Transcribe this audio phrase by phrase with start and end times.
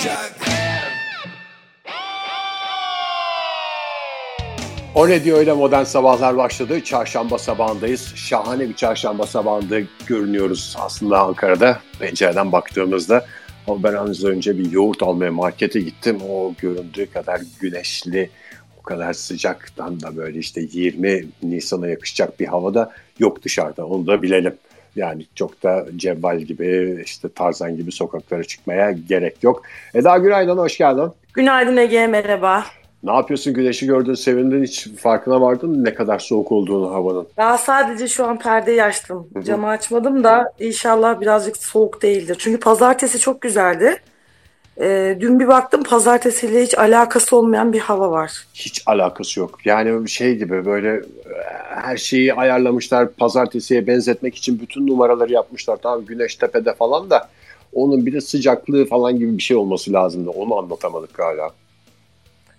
[0.00, 0.36] sıcak
[4.94, 6.84] O ne diyor öyle modern sabahlar başladı.
[6.84, 8.12] Çarşamba sabahındayız.
[8.16, 11.80] Şahane bir çarşamba sabahında görünüyoruz aslında Ankara'da.
[11.98, 13.26] Pencereden baktığımızda.
[13.66, 16.18] Ama ben az önce bir yoğurt almaya markete gittim.
[16.30, 18.30] O göründüğü kadar güneşli,
[18.78, 23.86] o kadar sıcaktan da böyle işte 20 Nisan'a yakışacak bir havada yok dışarıda.
[23.86, 24.54] Onu da bilelim.
[24.96, 29.62] Yani çok da cevval gibi işte Tarzan gibi sokaklara çıkmaya gerek yok.
[29.94, 31.12] Eda Günaydın hoş geldin.
[31.34, 32.64] Günaydın Ege merhaba.
[33.02, 33.54] Ne yapıyorsun?
[33.54, 34.62] Güneşi gördün, sevindin.
[34.62, 37.26] Hiç farkına vardın mı ne kadar soğuk olduğunu havanın?
[37.36, 39.28] Daha sadece şu an perdeyi açtım.
[39.32, 39.44] Hı hı.
[39.44, 42.36] Camı açmadım da inşallah birazcık soğuk değildir.
[42.38, 43.96] Çünkü pazartesi çok güzeldi.
[44.80, 48.46] Ee, dün bir baktım pazartesiyle hiç alakası olmayan bir hava var.
[48.54, 49.58] Hiç alakası yok.
[49.64, 51.02] Yani şey gibi böyle e,
[51.68, 53.08] her şeyi ayarlamışlar.
[53.08, 55.78] Pazartesiye benzetmek için bütün numaraları yapmışlar.
[55.82, 57.28] Tamam Güneş tepede falan da
[57.72, 60.30] onun bir de sıcaklığı falan gibi bir şey olması lazımdı.
[60.30, 61.50] Onu anlatamadık hala.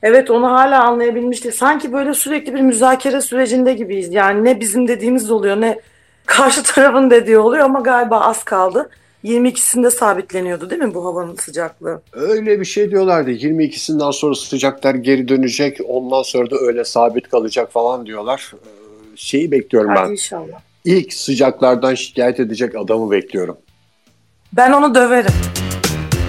[0.04, 1.56] Evet onu hala anlayabilmiş değil.
[1.56, 4.14] Sanki böyle sürekli bir müzakere sürecinde gibiyiz.
[4.14, 5.80] Yani ne bizim dediğimiz oluyor ne
[6.26, 8.90] karşı tarafın dediği oluyor ama galiba az kaldı.
[9.24, 12.02] 22'sinde sabitleniyordu değil mi bu havanın sıcaklığı?
[12.14, 13.32] Öyle bir şey diyorlardı.
[13.32, 15.78] 22'sinden sonra sıcaklar geri dönecek.
[15.88, 18.52] Ondan sonra da öyle sabit kalacak falan diyorlar.
[18.56, 18.68] Ee,
[19.16, 20.12] Şeyi bekliyorum Hadi ben.
[20.12, 20.60] inşallah.
[20.86, 23.58] İlk sıcaklardan şikayet edecek adamı bekliyorum.
[24.54, 25.32] Ben onu döverim.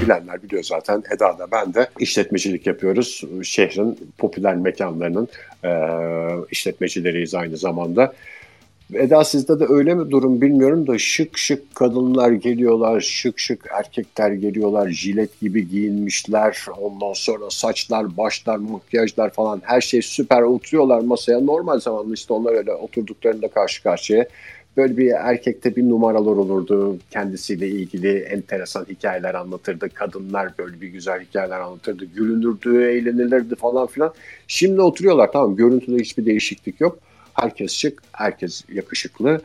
[0.04, 1.02] bilenler biliyor zaten.
[1.16, 3.22] Eda da ben de işletmecilik yapıyoruz.
[3.42, 5.28] Şehrin popüler mekanlarının
[5.64, 5.70] e,
[6.50, 8.12] işletmecileriyiz aynı zamanda.
[8.94, 14.32] Eda sizde de öyle mi durum bilmiyorum da şık şık kadınlar geliyorlar, şık şık erkekler
[14.32, 16.66] geliyorlar, jilet gibi giyinmişler.
[16.80, 21.40] Ondan sonra saçlar, başlar, makyajlar falan her şey süper oturuyorlar masaya.
[21.40, 24.26] Normal zamanda işte onlar öyle oturduklarında karşı karşıya
[24.76, 26.96] böyle bir erkekte bir numaralar olurdu.
[27.10, 29.88] Kendisiyle ilgili enteresan hikayeler anlatırdı.
[29.88, 32.04] Kadınlar böyle bir güzel hikayeler anlatırdı.
[32.04, 34.14] Gülünürdü, eğlenilirdi falan filan.
[34.46, 36.98] Şimdi oturuyorlar tamam görüntüde hiçbir değişiklik yok.
[37.34, 39.40] Herkes şık, herkes yakışıklı.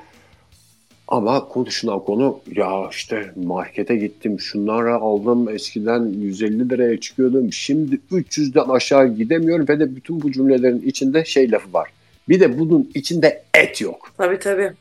[1.07, 8.69] Ama konuşulan konu ya işte markete gittim şunları aldım eskiden 150 liraya çıkıyordum şimdi 300'den
[8.69, 11.89] aşağı gidemiyorum ve de bütün bu cümlelerin içinde şey lafı var.
[12.29, 14.11] Bir de bunun içinde et yok.
[14.17, 14.73] Tabii tabii.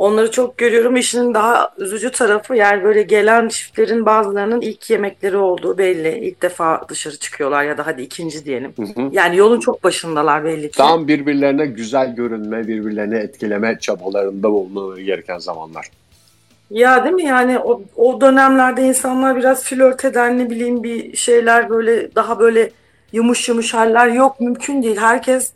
[0.00, 0.96] Onları çok görüyorum.
[0.96, 6.18] İşin daha üzücü tarafı yani böyle gelen çiftlerin bazılarının ilk yemekleri olduğu belli.
[6.18, 8.72] İlk defa dışarı çıkıyorlar ya da hadi ikinci diyelim.
[8.76, 9.08] Hı hı.
[9.12, 10.76] Yani yolun çok başındalar belli ki.
[10.76, 15.90] Tam birbirlerine güzel görünme, birbirlerini etkileme çabalarında bulunmaları gereken zamanlar.
[16.70, 21.70] Ya değil mi yani o, o dönemlerde insanlar biraz flört eder ne bileyim bir şeyler
[21.70, 22.70] böyle daha böyle
[23.12, 24.96] yumuş yumuş haller yok mümkün değil.
[24.96, 25.52] Herkes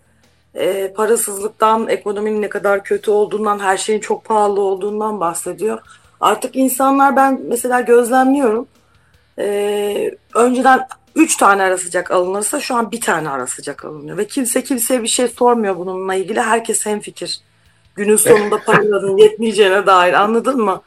[0.54, 5.78] e, parasızlıktan, ekonominin ne kadar kötü olduğundan, her şeyin çok pahalı olduğundan bahsediyor.
[6.20, 8.66] Artık insanlar ben mesela gözlemliyorum.
[9.38, 14.16] E, önceden 3 tane ara sıcak alınırsa şu an bir tane ara sıcak alınıyor.
[14.16, 16.40] Ve kimse kimseye bir şey sormuyor bununla ilgili.
[16.40, 17.40] Herkes hemfikir.
[17.94, 20.82] Günün sonunda paraların yetmeyeceğine dair anladın mı?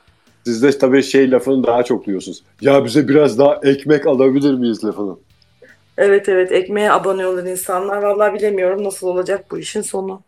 [0.46, 2.44] Siz de tabii şey lafını daha çok duyuyorsunuz.
[2.62, 5.18] Ya bize biraz daha ekmek alabilir miyiz lafını?
[5.98, 8.04] Evet evet ekmeğe abanıyorlar insanlar.
[8.04, 10.22] Vallahi bilemiyorum nasıl olacak bu işin sonu.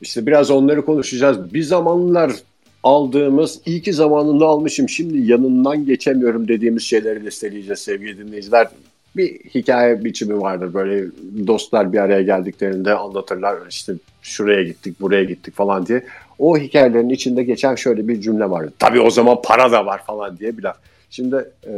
[0.00, 1.54] İşte biraz onları konuşacağız.
[1.54, 2.32] Bir zamanlar
[2.82, 8.68] aldığımız, iyi ki zamanında almışım, şimdi yanından geçemiyorum dediğimiz şeyleri listeleyeceğiz sevgili dinleyiciler.
[9.16, 11.06] Bir hikaye biçimi vardır böyle
[11.46, 13.92] dostlar bir araya geldiklerinde anlatırlar işte
[14.22, 16.04] şuraya gittik buraya gittik falan diye.
[16.38, 18.72] O hikayelerin içinde geçen şöyle bir cümle vardı.
[18.78, 20.76] Tabii o zaman para da var falan diye bir laf.
[21.10, 21.74] Şimdi e,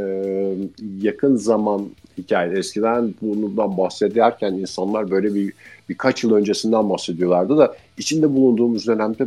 [1.00, 5.52] yakın zaman hikaye eskiden bundan bahsederken insanlar böyle bir
[5.88, 9.26] birkaç yıl öncesinden bahsediyorlardı da içinde bulunduğumuz dönemde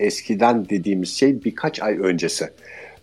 [0.00, 2.50] eskiden dediğimiz şey birkaç ay öncesi.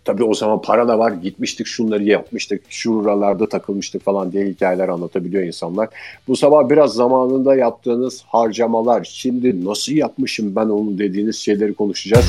[0.06, 5.44] Tabii o zaman para da var gitmiştik şunları yapmıştık şuralarda takılmıştık falan diye hikayeler anlatabiliyor
[5.44, 5.90] insanlar.
[6.28, 12.26] Bu sabah biraz zamanında yaptığınız harcamalar şimdi nasıl yapmışım ben onu dediğiniz şeyleri konuşacağız.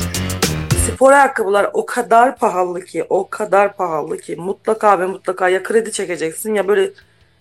[0.97, 5.91] Spor ayakkabılar o kadar pahalı ki, o kadar pahalı ki mutlaka ve mutlaka ya kredi
[5.91, 6.91] çekeceksin ya böyle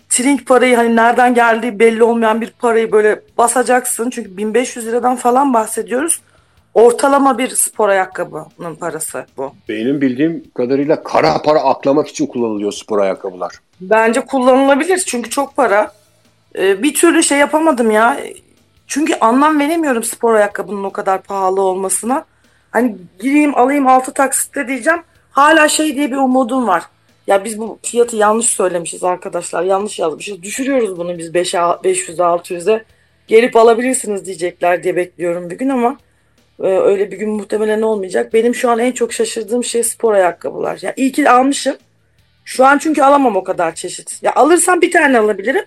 [0.08, 4.11] trink parayı hani nereden geldiği belli olmayan bir parayı böyle basacaksın.
[4.11, 6.20] Çünkü 1500 liradan falan bahsediyoruz.
[6.75, 9.53] Ortalama bir spor ayakkabının parası bu.
[9.69, 13.52] Benim bildiğim kadarıyla kara para aklamak için kullanılıyor spor ayakkabılar.
[13.81, 15.93] Bence kullanılabilir çünkü çok para.
[16.59, 18.20] Ee, bir türlü şey yapamadım ya.
[18.87, 22.25] Çünkü anlam veremiyorum spor ayakkabının o kadar pahalı olmasına.
[22.76, 25.02] Hani gireyim alayım 6 taksitle diyeceğim.
[25.31, 26.82] Hala şey diye bir umudum var.
[27.26, 29.62] Ya biz bu fiyatı yanlış söylemişiz arkadaşlar.
[29.62, 30.43] Yanlış yazmışız.
[30.43, 32.84] Düşürüyoruz bunu biz 5'e 500'e 600'e.
[33.26, 35.96] Gelip alabilirsiniz diyecekler diye bekliyorum bir gün ama
[36.61, 38.34] e, öyle bir gün muhtemelen olmayacak.
[38.34, 40.78] Benim şu an en çok şaşırdığım şey spor ayakkabılar.
[40.82, 41.76] Ya iyi ki almışım.
[42.44, 44.23] Şu an çünkü alamam o kadar çeşit.
[44.23, 45.64] Ya alırsam bir tane alabilirim.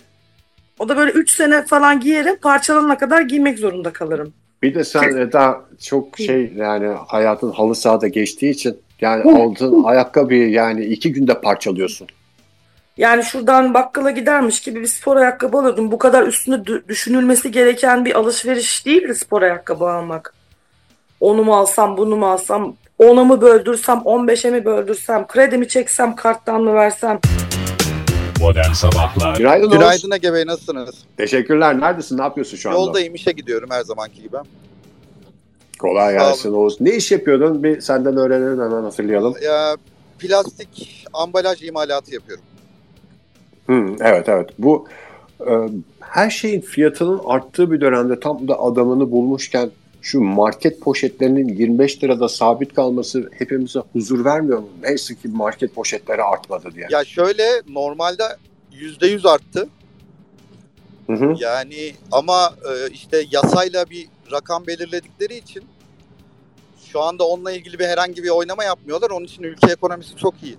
[0.80, 2.36] O da böyle 3 sene falan giyerim.
[2.36, 4.34] Parçalanana kadar giymek zorunda kalırım.
[4.64, 10.50] Bir de sen daha çok şey yani hayatın halı sahada geçtiği için yani aldığın ayakkabıyı
[10.50, 12.08] yani iki günde parçalıyorsun.
[12.98, 15.92] Yani şuradan bakkala gidermiş gibi bir spor ayakkabı alırdım.
[15.92, 20.34] Bu kadar üstünde düşünülmesi gereken bir alışveriş değildi spor ayakkabı almak.
[21.20, 26.16] Onu mu alsam, bunu mu alsam, ona mı böldürsem, 15'e mi böldürsem, kredi mi çeksem,
[26.16, 27.20] karttan mı versem.
[28.40, 29.70] Modern Sabahlar Günaydın.
[29.70, 30.96] Günaydın Ege Bey nasılsınız?
[31.18, 31.80] Teşekkürler.
[31.80, 32.18] Neredesin?
[32.18, 32.80] Ne yapıyorsun şu anda?
[32.80, 34.38] Yoldayım işe gidiyorum her zamanki gibi.
[35.80, 36.82] Kolay gelsin Oğuz.
[36.82, 37.64] Ne iş yapıyordun?
[37.64, 39.36] Bir senden öğrenelim hemen hatırlayalım.
[39.44, 39.78] Ya
[40.20, 42.44] plastik ambalaj imalatı yapıyorum.
[43.68, 44.50] Hı, evet evet.
[44.60, 44.88] Bu
[45.48, 45.54] e,
[46.00, 52.30] her şeyin fiyatının arttığı bir dönemde tam da adamını bulmuşken şu market poşetlerinin 25 lirada
[52.30, 54.70] sabit kalması hepimize huzur vermiyor mu?
[54.84, 56.88] Neyse ki market poşetleri artmadı diye.
[56.90, 58.24] Ya şöyle normalde
[58.74, 59.68] %100 arttı.
[61.08, 61.36] Hı hı.
[61.40, 65.64] Yani ama e, işte yasayla bir rakam belirledikleri için
[66.92, 69.10] şu anda onunla ilgili bir herhangi bir oynama yapmıyorlar.
[69.10, 70.56] Onun için ülke ekonomisi çok iyi.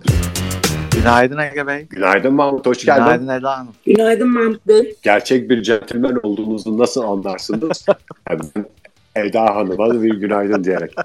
[0.95, 1.85] Günaydın Ege Bey.
[1.89, 3.03] Günaydın Mahmut, hoş geldin.
[3.03, 3.73] Günaydın Eda Hanım.
[3.85, 4.95] Günaydın Mahmut Bey.
[5.01, 7.85] Gerçek bir centilmen olduğunuzu nasıl anlarsınız?
[9.15, 10.93] Eda Hanım'a bir günaydın diyerek.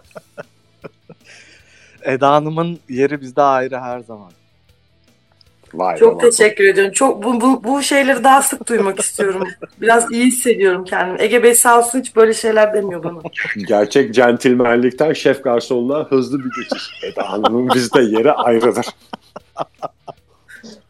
[2.03, 4.31] Eda Hanım'ın yeri bizde ayrı her zaman.
[5.75, 6.93] Vay Çok be, teşekkür ediyorum.
[6.93, 9.49] Çok bu, bu, bu şeyleri daha sık duymak istiyorum.
[9.81, 11.23] Biraz iyi hissediyorum kendimi.
[11.23, 13.19] Ege Bey sağ olsun hiç böyle şeyler demiyor bana.
[13.69, 16.91] Gerçek centilmenlikten şef garsonluğa hızlı bir geçiş.
[17.03, 18.87] Eda Hanım'ın bizde yeri ayrıdır.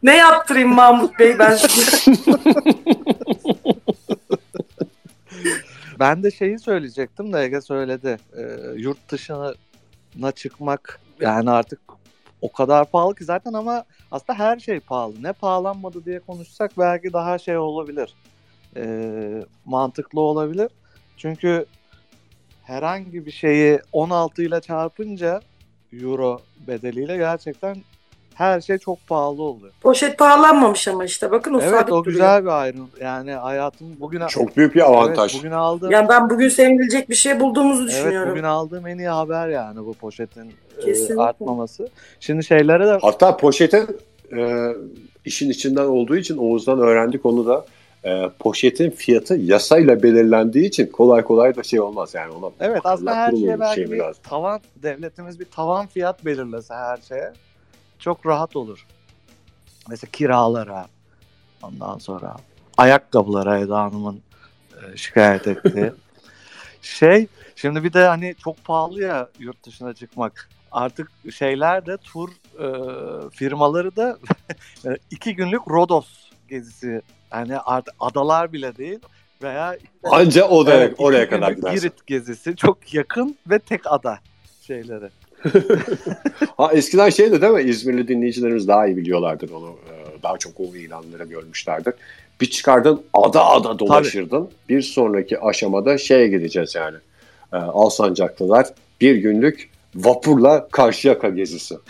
[0.03, 2.11] Ne yaptırayım Mahmut Bey ben size?
[5.99, 8.17] Ben de şeyi söyleyecektim de Ege söyledi.
[8.37, 8.41] Ee,
[8.75, 11.79] yurt dışına çıkmak yani artık
[12.41, 15.23] o kadar pahalı ki zaten ama aslında her şey pahalı.
[15.23, 18.13] Ne pahalanmadı diye konuşsak belki daha şey olabilir.
[18.75, 20.69] Ee, mantıklı olabilir.
[21.17, 21.65] Çünkü
[22.63, 25.41] herhangi bir şeyi 16 ile çarpınca
[25.93, 27.77] euro bedeliyle gerçekten
[28.37, 29.71] her şey çok pahalı oluyor.
[29.81, 32.05] Poşet pahalanmamış ama işte bakın o Evet sabit o duruyor.
[32.05, 32.89] güzel bir ayrım.
[33.01, 35.33] Yani hayatım bugün Çok büyük bir avantaj.
[35.33, 38.31] Evet, bugün aldığım Yani ben bugün sevinilecek bir şey bulduğumuzu Evet düşünüyorum.
[38.31, 41.21] bugün aldığım en iyi haber yani bu poşetin e, Kesinlikle.
[41.21, 41.87] artmaması.
[42.19, 43.87] Şimdi şeylere de Hatta poşetin
[44.37, 44.67] e,
[45.25, 47.65] işin içinden olduğu için Oğuz'dan öğrendik onu da.
[48.05, 52.51] E, poşetin fiyatı yasayla belirlendiği için kolay kolay da şey olmaz yani ona.
[52.59, 56.97] evet aslında her şeye bir belki şey bir tavan devletimiz bir tavan fiyat belirlese her
[56.97, 57.33] şeye
[57.99, 58.85] çok rahat olur.
[59.89, 60.87] Mesela kiralara
[61.63, 62.35] ondan sonra
[62.77, 64.21] ayakkabılara Eda Hanım'ın
[64.73, 65.91] e, şikayet ettiği.
[66.81, 70.49] şey şimdi bir de hani çok pahalı ya yurt dışına çıkmak.
[70.71, 72.29] Artık şeyler de tur
[72.59, 72.67] e,
[73.29, 74.17] firmaları da
[75.11, 76.07] iki günlük Rodos
[76.47, 77.01] gezisi.
[77.31, 78.99] Yani artık adalar bile değil
[79.43, 81.79] veya Anca o da Evet, iki oraya kadar günlük gidersin.
[81.79, 84.19] Girit gezisi çok yakın ve tek ada
[84.61, 85.09] şeyleri.
[86.57, 87.61] Ha eskiden şeydi değil mi?
[87.61, 89.69] İzmirli dinleyicilerimiz daha iyi biliyorlardır onu.
[89.69, 91.93] Ee, Daha çok o ilanları görmüşlerdir.
[92.41, 94.49] Bir çıkardın ada ada dolaşırdın.
[94.69, 96.97] Bir sonraki aşamada şeye gideceğiz yani.
[97.53, 98.67] Ee, Alsancaklılar
[99.01, 101.75] bir günlük vapurla Karşıyaka gezisi.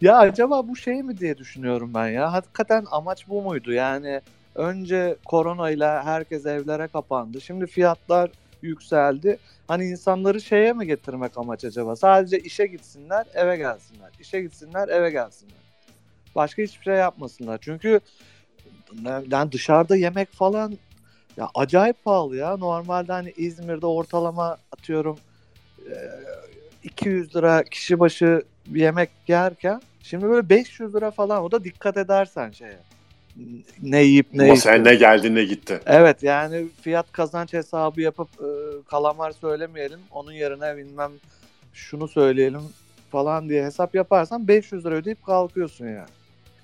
[0.00, 2.32] Ya acaba bu şey mi diye düşünüyorum ben ya.
[2.32, 3.72] Hakikaten amaç bu muydu?
[3.72, 4.20] Yani
[4.54, 7.40] önce koronayla herkes evlere kapandı.
[7.40, 8.30] Şimdi fiyatlar
[8.62, 9.38] yükseldi.
[9.68, 11.96] Hani insanları şeye mi getirmek amaç acaba?
[11.96, 14.10] Sadece işe gitsinler, eve gelsinler.
[14.20, 15.58] İşe gitsinler, eve gelsinler.
[16.34, 17.58] Başka hiçbir şey yapmasınlar.
[17.60, 18.00] Çünkü
[19.30, 20.78] yani dışarıda yemek falan
[21.36, 22.56] ya acayip pahalı ya.
[22.56, 25.18] Normalde hani İzmir'de ortalama atıyorum
[25.90, 25.94] e,
[26.84, 31.96] 200 lira kişi başı bir yemek yerken şimdi böyle 500 lira falan o da dikkat
[31.96, 32.78] edersen şeye.
[33.82, 34.88] Ne yiyip ne Masaya içtiğine.
[34.88, 35.80] ne geldi ne gitti.
[35.86, 38.48] Evet yani fiyat kazanç hesabı yapıp e,
[38.90, 39.98] kalamar söylemeyelim.
[40.10, 41.10] Onun yerine bilmem
[41.72, 42.60] şunu söyleyelim
[43.10, 46.08] falan diye hesap yaparsan 500 lira ödeyip kalkıyorsun yani.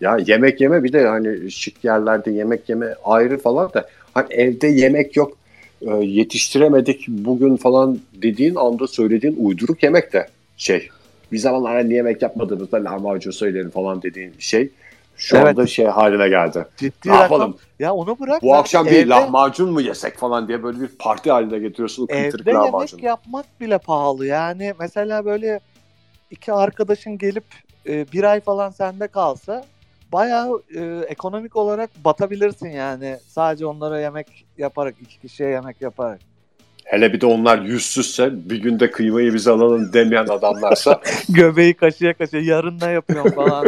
[0.00, 4.66] Ya yemek yeme bir de hani şık yerlerde yemek yeme ayrı falan da hani evde
[4.66, 5.36] yemek yok
[5.80, 10.88] e, yetiştiremedik bugün falan dediğin anda söylediğin uyduruk yemek de şey
[11.32, 14.70] bir zamanlar hani yemek yapmadığımızda lahmacun söylerim falan dediğin şey
[15.16, 15.46] şu Evet.
[15.48, 16.66] anda şey haline geldi.
[16.76, 17.22] Ciddi Ne rakam.
[17.22, 17.56] yapalım?
[17.78, 18.42] Ya onu bırak.
[18.42, 22.50] Bu akşam bir evde- lahmacun mu yesek falan diye böyle bir parti haline getiriyorsun Evde
[22.52, 22.96] lahmacun.
[22.96, 24.26] yemek yapmak bile pahalı.
[24.26, 25.60] Yani mesela böyle
[26.30, 27.44] iki arkadaşın gelip
[27.88, 29.64] e, bir ay falan sende kalsa
[30.12, 33.16] bayağı e, ekonomik olarak batabilirsin yani.
[33.28, 36.20] Sadece onlara yemek yaparak, iki kişiye yemek yaparak.
[36.84, 42.42] Hele bir de onlar yüzsüzse bir günde kıymayı biz alalım demeyen adamlarsa Göbeği kaşıya kaşıya
[42.42, 43.66] yarın ne yapıyorum falan.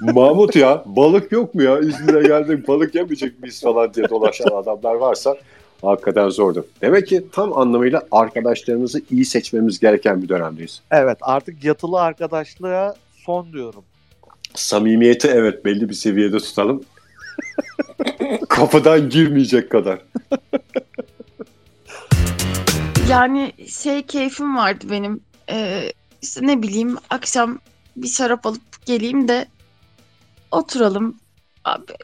[0.00, 4.94] Mahmut ya balık yok mu ya İzmir'e geldik balık yemeyecek miyiz falan diye dolaşan adamlar
[4.94, 5.36] varsa
[5.82, 6.62] hakikaten zordur.
[6.80, 10.82] Demek ki tam anlamıyla arkadaşlarımızı iyi seçmemiz gereken bir dönemdeyiz.
[10.90, 12.94] evet artık yatılı arkadaşlığa
[13.26, 13.84] son diyorum.
[14.54, 16.82] Samimiyeti evet belli bir seviyede tutalım.
[18.48, 19.98] Kapıdan girmeyecek kadar.
[23.12, 25.20] Yani şey keyfim vardı benim.
[25.50, 25.92] Ee,
[26.22, 27.58] işte ne bileyim akşam
[27.96, 29.46] bir şarap alıp geleyim de
[30.50, 31.16] oturalım.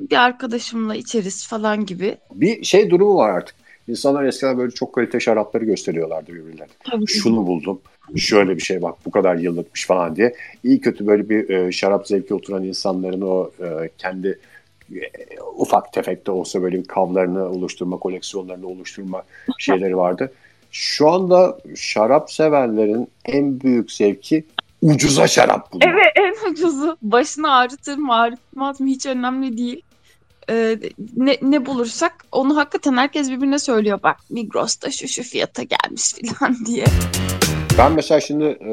[0.00, 2.16] Bir arkadaşımla içeriz falan gibi.
[2.34, 3.56] Bir şey durumu var artık.
[3.88, 6.72] İnsanlar eskiden böyle çok kalite şarapları gösteriyorlardı birbirlerine.
[6.90, 7.06] Tabii.
[7.06, 7.80] Şunu buldum.
[8.16, 10.34] Şöyle bir şey bak bu kadar yıllıkmış falan diye.
[10.64, 14.38] İyi kötü böyle bir e, şarap zevki oturan insanların o e, kendi
[14.92, 15.00] e,
[15.56, 19.22] ufak tefek de olsa böyle bir kavlarını oluşturma, koleksiyonlarını oluşturma
[19.58, 20.32] şeyleri vardı.
[20.70, 24.44] Şu anda şarap severlerin en büyük zevki
[24.82, 25.88] ucuza şarap bulmak.
[25.88, 26.96] Evet en ucuzu.
[27.02, 29.82] Başını ağrıtır mı ağrıtmaz mı hiç önemli değil.
[30.50, 30.78] Ee,
[31.16, 34.00] ne, ne bulursak onu hakikaten herkes birbirine söylüyor.
[34.02, 36.84] Bak Migros'ta şu şu fiyata gelmiş falan diye.
[37.78, 38.72] Ben mesela şimdi e,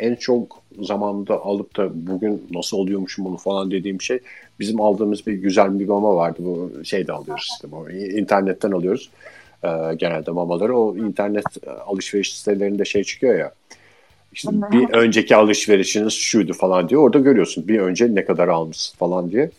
[0.00, 4.18] en çok zamanda alıp da bugün nasıl oluyormuşum bunu falan dediğim şey
[4.60, 6.38] bizim aldığımız bir güzel bir mama vardı.
[6.38, 9.10] Bu şeyde alıyoruz işte bu internetten alıyoruz
[9.64, 10.78] e, genelde mamaları.
[10.78, 13.52] O internet e, alışveriş sitelerinde şey çıkıyor ya.
[14.32, 17.02] İşte bir önceki alışverişiniz şuydu falan diyor.
[17.02, 19.50] Orada görüyorsun bir önce ne kadar almışsın falan diye.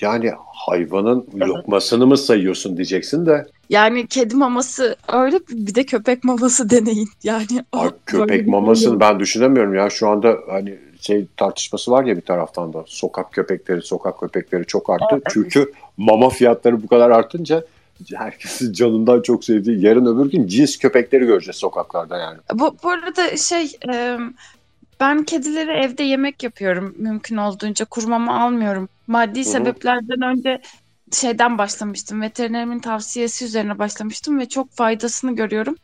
[0.00, 6.70] Yani hayvanın lokmasını mı sayıyorsun diyeceksin de Yani kedi maması öyle bir de köpek maması
[6.70, 7.08] deneyin.
[7.24, 9.90] Yani böyle köpek mamasını ben düşünemiyorum ya.
[9.90, 12.84] Şu anda hani şey tartışması var ya bir taraftan da.
[12.86, 15.20] Sokak köpekleri, sokak köpekleri çok arttı.
[15.32, 17.64] Çünkü mama fiyatları bu kadar artınca
[18.14, 22.38] herkesin canından çok sevdiği yarın öbür gün cins köpekleri göreceğiz sokaklarda yani.
[22.54, 24.18] Bu, bu arada şey e,
[25.00, 28.88] ben kedilere evde yemek yapıyorum mümkün olduğunca kurmama almıyorum.
[29.06, 29.44] Maddi hı.
[29.44, 30.60] sebeplerden önce
[31.12, 32.22] şeyden başlamıştım.
[32.22, 35.76] Veterinerimin tavsiyesi üzerine başlamıştım ve çok faydasını görüyorum.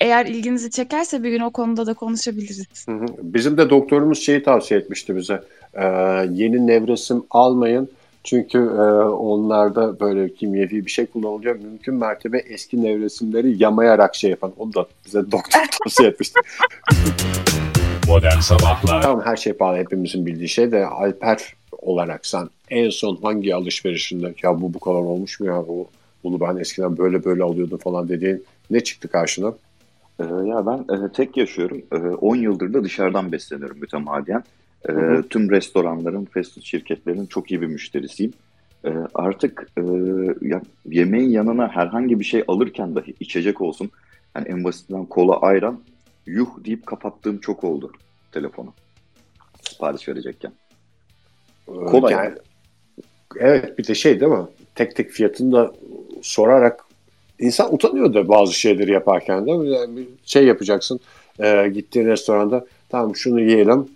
[0.00, 2.88] Eğer ilginizi çekerse bir gün o konuda da konuşabiliriz.
[2.88, 3.06] Hı hı.
[3.22, 5.42] Bizim de doktorumuz şeyi tavsiye etmişti bize.
[5.74, 5.84] Ee,
[6.30, 7.90] yeni nevresim almayın.
[8.26, 11.56] Çünkü e, onlarda böyle kimyevi bir şey kullanılıyor.
[11.56, 14.52] Mümkün mertebe eski nevresimleri yamayarak şey yapan.
[14.58, 16.40] Onu da bize doktor tavsiye etmişti.
[18.08, 23.16] Modern Sabahlar Tamam her şey pahalı hepimizin bildiği şey de Alper olarak sen en son
[23.22, 25.88] hangi alışverişinde ya bu bu kadar olmuş mu ya bu
[26.24, 29.54] bunu ben eskiden böyle böyle alıyordum falan dediğin ne çıktı karşına?
[30.20, 31.82] Ee, ya ben e, tek yaşıyorum.
[31.92, 34.44] E, 10 yıldır da dışarıdan besleniyorum mütemadiyen.
[34.88, 35.22] E, Hı hı.
[35.28, 38.32] tüm restoranların, fast food şirketlerinin çok iyi bir müşterisiyim.
[38.84, 39.82] E, artık e,
[40.40, 43.90] ya, yemeğin yanına herhangi bir şey alırken dahi içecek olsun.
[44.36, 45.80] Yani en basitinden kola, ayran,
[46.26, 47.92] yuh deyip kapattığım çok oldu
[48.32, 48.72] telefonu.
[49.62, 50.52] Sipariş verecekken.
[51.66, 52.12] Kolay.
[52.12, 52.34] Yani,
[53.40, 54.46] evet bir de şey değil mi?
[54.74, 55.72] Tek tek fiyatını da
[56.22, 56.84] sorarak
[57.38, 59.68] insan utanıyor da bazı şeyleri yaparken mi?
[59.68, 61.00] Yani bir şey yapacaksın
[61.38, 63.88] e, gittiğin restoranda tamam şunu yiyelim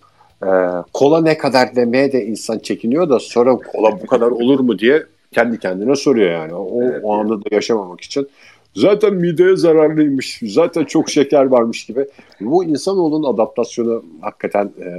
[0.42, 0.48] e,
[0.92, 5.06] kola ne kadar demeye de insan çekiniyor da sonra kola bu kadar olur mu diye
[5.32, 6.54] kendi kendine soruyor yani.
[6.54, 8.28] O, Evet, o anda da yaşamamak için.
[8.76, 10.40] Zaten mideye zararlıymış.
[10.42, 12.06] Zaten çok şeker varmış gibi.
[12.40, 14.90] Bu insanoğlunun adaptasyonu hakikaten e,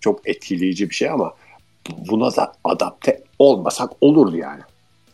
[0.00, 1.32] çok etkileyici bir şey ama
[2.10, 4.60] buna da adapte olmasak olurdu yani.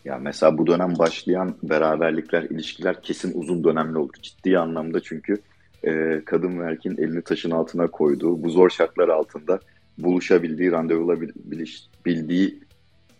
[0.04, 4.14] Ya mesela bu dönem başlayan beraberlikler, ilişkiler kesin uzun dönemli olur.
[4.22, 5.38] Ciddi anlamda çünkü
[5.84, 9.60] e, kadın ve erkeğin elini taşın altına koyduğu, bu zor şartlar altında
[9.98, 12.60] buluşabildiği, randevulabildiği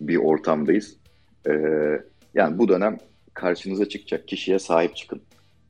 [0.01, 0.97] bir ortamdayız.
[1.47, 1.53] E,
[2.35, 2.99] yani bu dönem
[3.35, 5.21] karşınıza çıkacak kişiye sahip çıkın.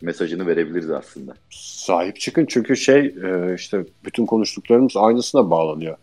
[0.02, 1.34] Mesajını verebiliriz aslında.
[1.50, 5.96] Sahip çıkın çünkü şey e, işte bütün konuştuklarımız aynısına bağlanıyor.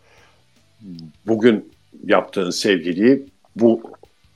[1.26, 1.72] Bugün
[2.04, 3.82] yaptığın sevgiliyi bu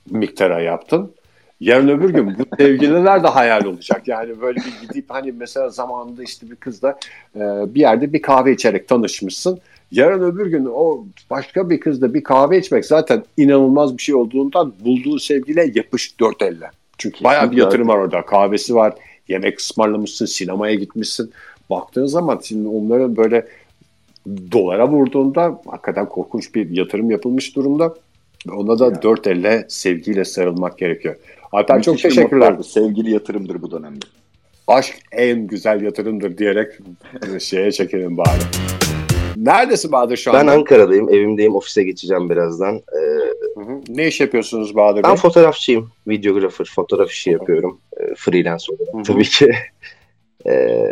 [0.09, 1.14] miktara yaptın.
[1.59, 4.07] Yarın öbür gün bu sevgililer de hayal olacak.
[4.07, 6.99] Yani böyle bir gidip hani mesela zamanında işte bir kızla
[7.35, 7.39] e,
[7.75, 9.59] bir yerde bir kahve içerek tanışmışsın.
[9.91, 14.73] Yarın öbür gün o başka bir kızla bir kahve içmek zaten inanılmaz bir şey olduğundan
[14.85, 16.69] bulduğun sevgiliye yapış dört elle.
[16.97, 18.25] Çünkü bayağı bir yatırım var orada.
[18.25, 18.93] Kahvesi var,
[19.27, 21.31] yemek ısmarlamışsın, sinemaya gitmişsin.
[21.69, 23.47] Baktığın zaman şimdi onların böyle
[24.51, 27.95] dolara vurduğunda hakikaten korkunç bir yatırım yapılmış durumda.
[28.51, 29.01] Ona da Ya.
[29.01, 31.15] dört elle sevgiyle sarılmak gerekiyor.
[31.51, 32.55] Alper çok teşekkürler.
[32.67, 34.05] Sevgili yatırımdır bu dönemde.
[34.67, 36.71] Aşk en güzel yatırımdır diyerek
[37.39, 38.39] şeye çekelim bari.
[39.37, 40.51] Neredesin Bahadır şu Ben anda?
[40.51, 42.75] Ankara'dayım, evimdeyim, ofise geçeceğim birazdan.
[42.75, 42.99] Ee,
[43.59, 43.81] Hı hı.
[43.89, 45.09] Ne iş yapıyorsunuz Bahadır Bey?
[45.11, 47.77] ben fotoğrafçıyım, videografer, fotoğraf işi yapıyorum.
[47.99, 49.03] Ee, freelance olarak Hı hı.
[49.03, 49.51] tabii ki.
[50.47, 50.85] E,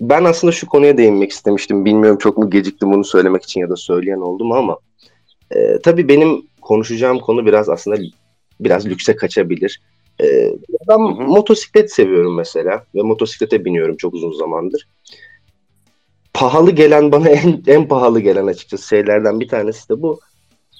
[0.00, 1.84] ben aslında şu konuya değinmek istemiştim.
[1.84, 4.78] Bilmiyorum çok mu geciktim bunu söylemek için ya da söyleyen oldu mu ama
[5.56, 7.96] e, tabii benim konuşacağım konu biraz aslında
[8.60, 9.80] biraz lükse kaçabilir.
[10.20, 10.52] E,
[10.88, 10.98] ben hı.
[11.22, 14.88] motosiklet seviyorum mesela ve motosiklete biniyorum çok uzun zamandır.
[16.34, 20.20] Pahalı gelen bana en, en pahalı gelen açıkçası şeylerden bir tanesi de bu.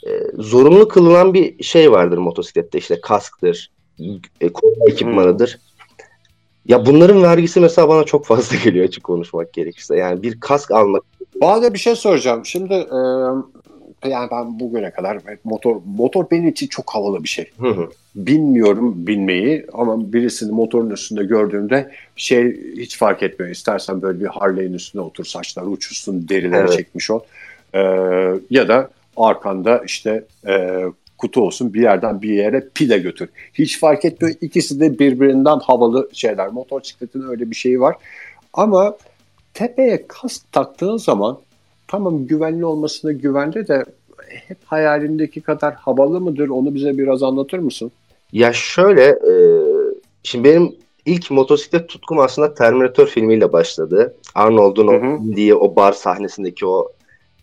[0.06, 3.70] E, zorunlu kılınan bir şey vardır motosiklette işte kasktır,
[4.40, 5.58] e, koruma ekipmanıdır.
[6.66, 9.96] Ya bunların vergisi mesela bana çok fazla geliyor açık konuşmak gerekirse.
[9.96, 11.02] Yani bir kask almak
[11.40, 12.46] Bana da bir şey soracağım.
[12.46, 12.98] Şimdi e,
[14.06, 17.50] yani ben bugüne kadar motor motor benim için çok havalı bir şey.
[17.60, 17.88] Hı hı.
[18.14, 23.52] Bilmiyorum binmeyi ama birisini motorun üstünde gördüğümde şey hiç fark etmiyor.
[23.52, 26.72] İstersen böyle bir Harley'in üstüne otur saçlar uçuşsun derileri Evet.
[26.72, 27.20] çekmiş ol.
[27.74, 27.80] E,
[28.50, 30.84] ya da arkanda işte e,
[31.18, 33.28] kutu olsun bir yerden bir yere pide götür.
[33.54, 34.36] Hiç fark etmiyor.
[34.40, 36.48] İkisi de birbirinden havalı şeyler.
[36.48, 37.96] Motosikletin öyle bir şeyi var.
[38.52, 38.96] Ama
[39.54, 41.38] tepeye kask taktığın zaman
[41.88, 43.84] tamam güvenli olmasına güvende de
[44.28, 46.48] hep hayalindeki kadar havalı mıdır?
[46.48, 47.92] Onu bize biraz anlatır mısın?
[48.32, 49.32] Ya şöyle, e,
[50.22, 50.76] şimdi benim
[51.06, 54.14] ilk motosiklet tutkum aslında Terminator filmiyle başladı.
[54.34, 55.02] Arnold'un Hı hı.
[55.02, 56.92] bindiği o bar sahnesindeki o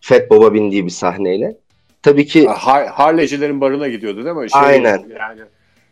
[0.02, 1.58] Fat Bob'a bindiği bir sahneyle.
[2.04, 4.52] Tabii ki Har Harley'cilerin barına gidiyordu değil mi?
[4.52, 5.06] Şey, Aynen.
[5.20, 5.42] Yani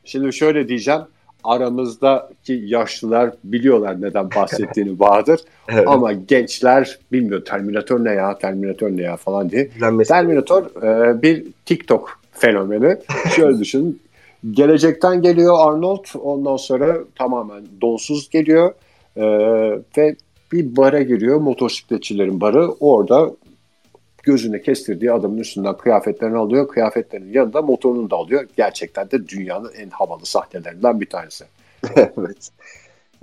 [0.06, 1.02] şimdi şöyle diyeceğim.
[1.44, 5.42] Aramızdaki yaşlılar biliyorlar neden bahsettiğini Bahadır.
[5.70, 7.46] evet, Ama gençler bilmiyor.
[7.46, 9.66] Terminator ne ya, Terminator ne ya falan diye.
[9.80, 12.98] izlenmesi- Terminator e, bir TikTok fenomeni.
[13.36, 14.02] Şöyle düşün.
[14.52, 16.06] Gelecekten geliyor Arnold.
[16.24, 18.74] Ondan sonra tamamen donsuz geliyor.
[19.18, 19.24] E,
[19.98, 20.16] ve
[20.52, 21.38] bir bara giriyor.
[21.40, 22.68] Motosikletçilerin barı.
[22.80, 23.32] Orada
[24.24, 26.68] gözüne kestirdiği adamın üstünden kıyafetlerini alıyor.
[26.68, 28.48] Kıyafetlerinin yanında motorunu da alıyor.
[28.58, 31.46] Gerçekten de dünyanın en havalı sahnelerinden bir tanesi.
[31.96, 32.50] evet.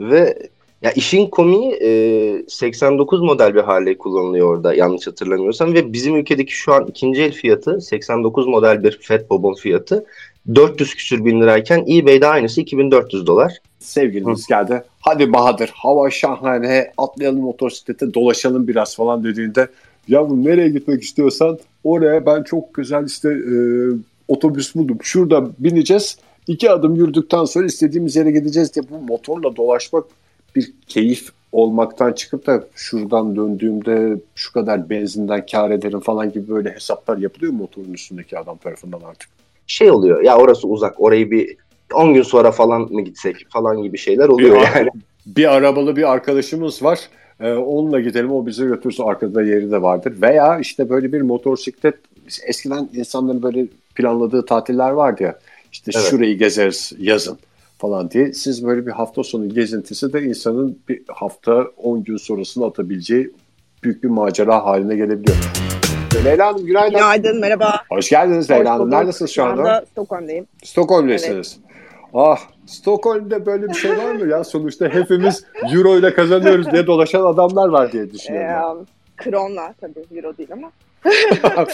[0.00, 0.48] Ve
[0.82, 6.52] ya işin komiği e, 89 model bir Harley kullanılıyor orada yanlış hatırlamıyorsam ve bizim ülkedeki
[6.52, 10.06] şu an ikinci el fiyatı 89 model bir Fat Bob'un fiyatı
[10.54, 13.58] 400 küsür bin lirayken eBay'de aynısı 2400 dolar.
[13.78, 14.82] Sevgilimiz geldi.
[15.00, 19.68] Hadi Bahadır hava şahane atlayalım motosiklete dolaşalım biraz falan dediğinde
[20.10, 23.54] ya bu nereye gitmek istiyorsan oraya ben çok güzel işte e,
[24.28, 24.98] otobüs buldum.
[25.02, 26.18] Şurada bineceğiz.
[26.46, 30.04] iki adım yürüdükten sonra istediğimiz yere gideceğiz diye bu motorla dolaşmak
[30.56, 36.70] bir keyif olmaktan çıkıp da şuradan döndüğümde şu kadar benzinden kar ederim falan gibi böyle
[36.74, 39.28] hesaplar yapılıyor motorun üstündeki adam tarafından artık?
[39.66, 41.56] Şey oluyor ya orası uzak orayı bir
[41.94, 44.90] 10 gün sonra falan mı gitsek falan gibi şeyler Bir, oluyor ar- yani.
[45.26, 47.00] bir arabalı bir arkadaşımız var.
[47.40, 50.14] Ee, onunla gidelim o bizi götürsün arkada yeri de vardır.
[50.22, 51.94] Veya işte böyle bir motosiklet
[52.46, 55.38] eskiden insanların böyle planladığı tatiller vardı ya.
[55.72, 56.06] İşte Evet.
[56.10, 57.38] şurayı gezeriz yazın
[57.78, 58.32] falan diye.
[58.32, 63.30] Siz böyle bir hafta sonu gezintisi de insanın bir hafta 10 gün sonrasını atabileceği
[63.82, 65.36] büyük bir macera haline gelebiliyor.
[66.24, 66.94] Leyla Hanım günaydın.
[66.98, 67.74] Günaydın, merhaba.
[67.90, 68.90] Hoş geldiniz Leyla Hanım.
[68.90, 69.60] Neredesiniz şu anda?
[69.60, 70.46] anda Stockholm'dayım.
[70.64, 71.58] Stockholm'desiniz.
[72.14, 72.38] Ah,
[72.70, 74.44] Stockholm'de böyle bir şey var mı ya?
[74.44, 78.80] Sonuçta hepimiz euro ile kazanıyoruz diye dolaşan adamlar var diye düşünüyorum.
[78.80, 80.70] Ee, Kron'la tabii, Euro değil ama.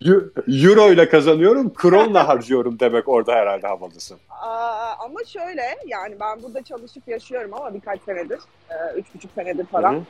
[0.00, 4.18] Eu- euro ile kazanıyorum, kronla harcıyorum demek orada herhalde havalısın.
[4.30, 8.38] Aa, ama şöyle, yani ben burada çalışıp yaşıyorum ama birkaç senedir,
[8.70, 9.92] e, üç buçuk senedir falan.
[9.92, 10.02] Hı hı.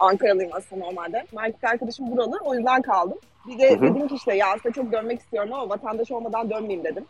[0.00, 1.24] Ankaralıyım aslında normalde.
[1.38, 3.18] Erkek arkadaşım buralı, o yüzden kaldım.
[3.48, 3.82] Bir de Hı hı.
[3.82, 7.04] dedim ki işte ya aslında çok dönmek istiyorum ama vatandaş olmadan dönmeyeyim dedim.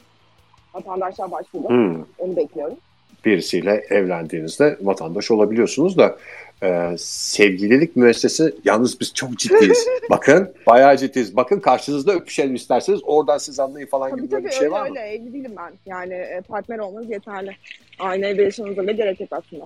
[0.75, 2.05] Vatandaşlığa başvurdum, Hmm.
[2.19, 2.77] onu bekliyorum.
[3.25, 6.17] Birisiyle evlendiğinizde vatandaş olabiliyorsunuz da
[6.63, 9.87] e, sevgililik müessesi yalnız biz çok ciddiyiz.
[10.11, 11.37] Bakın bayağı ciddiyiz.
[11.37, 14.83] Bakın karşınızda öpüşelim isterseniz oradan siz anlayın falan Tabii gibi tabii bir şey öyle var
[14.83, 14.89] mı?
[14.89, 15.73] öyle, evli değilim ben.
[15.87, 17.57] Yani e, partner olmanız yeterli.
[17.99, 19.65] Aynı evde yaşamanıza bile gerek yok aslında.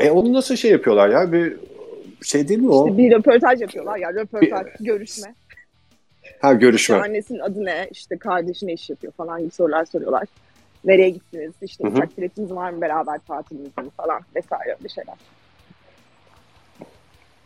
[0.00, 1.32] E onu nasıl şey yapıyorlar ya?
[1.32, 1.56] Bir
[2.22, 2.86] şey değil mi o?
[2.88, 5.34] İşte bir röportaj yapıyorlar ya röportaj, görüşme.
[6.40, 6.96] Ha görüşme.
[6.96, 10.24] İşte annesinin adı ne, işte kardeşi ne iş yapıyor falan gibi sorular soruyorlar.
[10.84, 15.14] Nereye gittiniz, işte uçak biletiniz var mı beraber tatiliniz mi falan vesaire bir şeyler.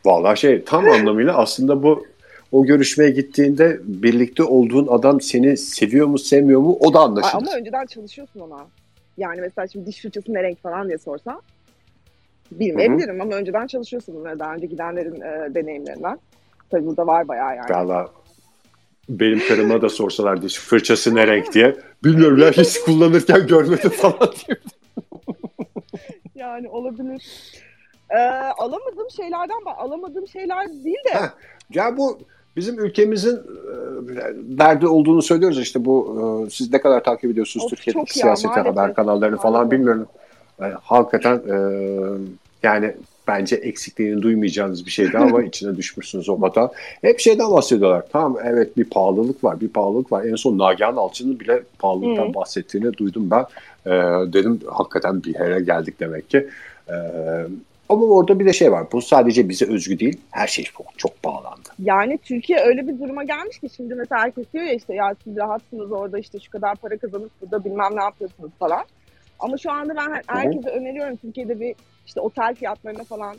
[0.05, 2.07] Vallahi şey tam anlamıyla aslında bu
[2.53, 7.43] o görüşmeye gittiğinde birlikte olduğun adam seni seviyor mu sevmiyor mu o da Ay, anlaşılır.
[7.43, 8.67] Ama önceden çalışıyorsun ona.
[9.17, 11.41] Yani mesela şimdi diş fırçası ne renk falan diye sorsa
[12.53, 16.19] bilmeyebilirim ama önceden çalışıyorsun bunları daha önce gidenlerin e, deneyimlerinden.
[16.71, 17.71] Tabii burada var bayağı yani.
[17.71, 18.09] Vallahi
[19.09, 21.77] benim karıma da sorsalar diş fırçası ne renk diye.
[22.05, 24.59] Bilmiyorum ya hiç kullanırken görmedim falan diye.
[26.35, 27.23] Yani olabilir.
[28.11, 28.19] Ee,
[28.59, 31.33] alamadığım şeylerden alamadığım şeyler değil de Ha,
[31.75, 32.19] Ya bu
[32.57, 33.39] bizim ülkemizin e,
[34.59, 38.51] derdi olduğunu söylüyoruz işte bu e, siz ne kadar takip ediyorsunuz Of, Türkiye'deki maalesef.
[38.51, 40.07] haber kanallarını falan bilmiyorum.
[40.61, 41.57] E, hakikaten e,
[42.63, 42.97] yani
[43.29, 46.71] bence eksikliğini duymayacağınız bir şeydi ama içine düşmüşsünüz o kadar.
[47.03, 48.05] Hep şeyden bahsediyorlar.
[48.13, 50.25] Tamam evet bir pahalılık var, bir pahalılık var.
[50.25, 52.35] En son Nagihan Alçı'nın bile pahalılıktan Hı.
[52.35, 53.47] bahsettiğini duydum ben.
[53.87, 53.93] E,
[54.33, 56.49] dedim hakikaten bir yere geldik demek ki.
[56.89, 56.95] E,
[57.89, 58.87] ama orada bir de şey var.
[58.93, 60.21] Bu sadece bize özgü değil.
[60.31, 61.69] Her şey çok, çok pahalandı.
[61.83, 65.37] Yani Türkiye öyle bir duruma gelmiş ki şimdi mesela herkes diyor ya işte ya siz
[65.37, 68.85] rahatsınız orada işte şu kadar para kazanıp burada bilmem ne yapıyorsunuz falan.
[69.39, 71.75] Ama şu anda ben her- herkese öneriyorum Türkiye'de bir
[72.09, 73.37] işte otel fiyatlarına falan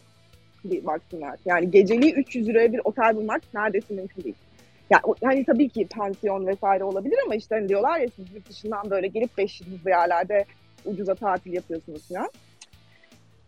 [0.63, 1.39] bir baksınlar.
[1.45, 4.35] Yani geceliği 300 liraya bir otel bulmak neredeyse mümkün değil.
[4.89, 8.89] Yani hani tabii ki pansiyon vesaire olabilir ama işte hani diyorlar ya siz yurt dışından
[8.89, 10.45] böyle gelip 5 yıldızlı yerlerde
[10.85, 12.29] ucuza tatil yapıyorsunuz falan.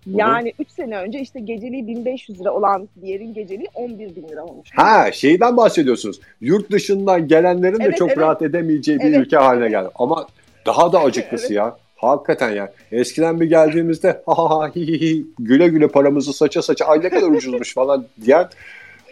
[0.06, 4.44] Yani 3 sene önce işte geceliği 1500 lira olan bir yerin geceliği 11 bin lira
[4.44, 4.70] olmuş.
[4.76, 6.20] Ha şeyden bahsediyorsunuz.
[6.42, 8.18] Yurt dışından gelenlerin de Evet, çok evet.
[8.18, 9.90] rahat edemeyeceği bir Evet, ülke haline geldi.
[9.96, 10.28] Ama
[10.66, 11.56] daha da acıklısı Evet.
[11.56, 11.78] ya.
[12.02, 12.74] Hakikaten ya.
[12.92, 17.10] Eskiden bir geldiğimizde ha ha hi hi hi güle güle paramızı saça saça ay ne
[17.10, 18.50] kadar ucuzmuş falan diyen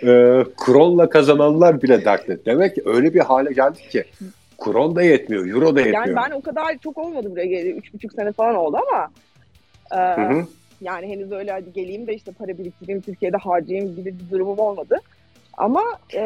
[0.03, 2.45] e, kronla kazananlar bile dertli.
[2.45, 4.03] Demek ki öyle bir hale geldik ki
[4.57, 6.07] kron da yetmiyor, euro da yetmiyor.
[6.07, 7.61] Yani ben o kadar çok olmadı buraya.
[7.61, 9.07] Üç buçuk sene falan oldu ama
[9.91, 10.45] e, Hı hı.
[10.81, 14.99] yani henüz öyle hadi geleyim de işte para biriktireyim Türkiye'de harcayayım gibi bir durumum olmadı.
[15.57, 15.83] Ama
[16.15, 16.23] e,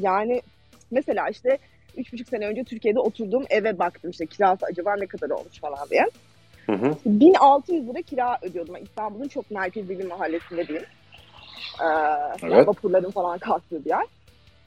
[0.00, 0.42] yani
[0.90, 1.58] mesela işte
[1.96, 5.88] üç buçuk sene önce Türkiye'de oturduğum eve baktım işte kirası acaba ne kadar olmuş falan
[5.90, 6.06] diye.
[6.66, 6.94] Hı hı.
[7.06, 8.76] 1600 lira kira ödüyordum.
[8.82, 10.86] İstanbul'un çok merkezi bir mahallesinde diyeyim.
[11.80, 11.84] Ee,
[12.42, 12.68] Evet.
[12.68, 14.06] vapurların falan kalktığı bir yer.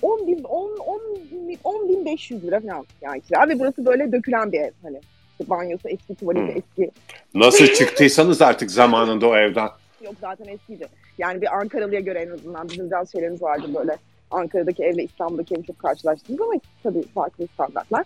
[0.02, 4.12] 10 bin, 10, 10, bin- 10 bin 500 lira falan yani kira ve burası böyle
[4.12, 5.02] dökülen bir ev hani.
[5.32, 6.58] İşte banyosu eski, tuvaleti Hmm.
[6.58, 6.92] eski.
[7.34, 9.70] Nasıl çıktıysanız artık zamanında o evden.
[10.02, 10.88] Yok zaten eskiydi.
[11.18, 13.98] Yani bir Ankaralı'ya göre en azından bizim biraz şeylerimiz vardı böyle.
[14.32, 18.06] Ankara'daki evle İstanbul'daki evi çok karşılaştınız ama tabii farklı standartlar.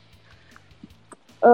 [1.46, 1.50] Ee,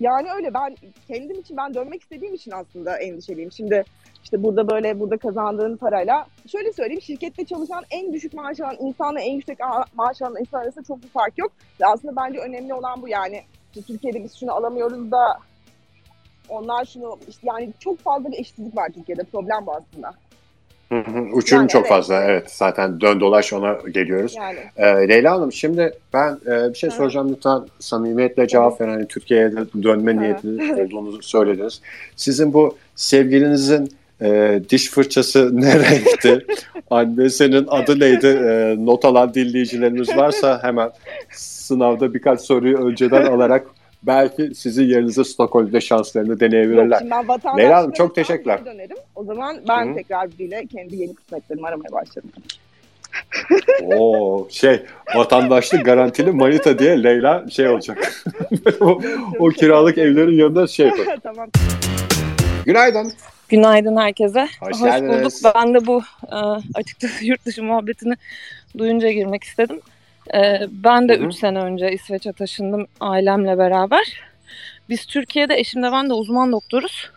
[0.00, 0.76] yani öyle ben
[1.08, 3.52] kendim için ben dönmek istediğim için aslında endişeliyim.
[3.52, 3.84] Şimdi
[4.24, 9.20] işte burada böyle burada kazandığın parayla şöyle söyleyeyim şirkette çalışan en düşük maaş alan insanla
[9.20, 9.58] en yüksek
[9.94, 11.52] maaş alan insan arasında çok bir fark yok.
[11.80, 15.38] Ve aslında bence önemli olan bu yani işte Türkiye'de biz şunu alamıyoruz da
[16.48, 20.12] onlar şunu işte yani çok fazla bir eşitsizlik var Türkiye'de problem bu aslında.
[20.88, 21.20] Hı hı.
[21.32, 21.88] Uçurum Yani çok evet.
[21.88, 22.24] fazla.
[22.24, 24.34] Evet zaten dön dolaş ona geliyoruz.
[24.36, 26.94] Yani Ee, Leyla Hanım şimdi ben e, bir şey Hı.
[26.94, 28.90] soracağım lütfen samimiyetle cevap verin.
[28.90, 30.20] Hani Türkiye'ye dönme Hı.
[30.20, 31.80] niyetiniz olduğunu söylediniz.
[32.16, 33.90] Sizin bu sevgilinizin
[34.22, 36.46] e, diş fırçası ne renkti?
[36.90, 38.26] Annesinin adı neydi?
[38.26, 40.90] E, not alan dinleyicilerimiz varsa hemen
[41.32, 43.66] sınavda birkaç soruyu önceden alarak
[44.06, 46.98] belki sizin yerinize Stockholm'de şanslarını Yok, deneyebilirler.
[46.98, 48.64] şimdi ben vatandaşlığa Leyla Hanım, çok teşekkürler.
[48.64, 48.96] Dönerim.
[49.14, 49.94] O zaman ben Hı hı.
[49.94, 52.30] tekrar biriyle kendi yeni kısmetlerimi aramaya başladım.
[53.82, 54.82] Oo şey
[55.14, 58.24] vatandaşlık garantili manita diye Leyla şey olacak.
[58.80, 59.00] o,
[59.38, 61.16] o kiralık evlerin yanında şey yapar.
[61.22, 61.48] tamam.
[62.64, 63.12] Günaydın.
[63.48, 64.48] Günaydın herkese.
[64.60, 64.84] Hoş bulduk.
[64.84, 65.42] geldiniz.
[65.54, 66.36] Ben de bu e,
[66.74, 68.14] açıkçası yurt dışı muhabbetini
[68.78, 69.80] duyunca girmek istedim.
[70.34, 71.26] E, ben de Hı hı.
[71.26, 74.20] 3 sene önce İsveç'e taşındım ailemle beraber.
[74.88, 77.10] Biz Türkiye'de eşimle ben de uzman doktoruz.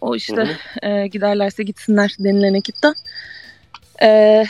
[0.00, 0.36] O işte
[0.82, 2.94] Hı e, giderlerse gitsinler denilen ekipten.
[4.02, 4.44] E,